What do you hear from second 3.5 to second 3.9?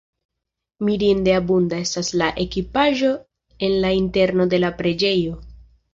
en